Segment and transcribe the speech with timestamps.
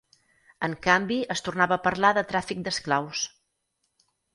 [0.67, 3.27] En canvi es tornava a parlar de tràfic d'esclaus.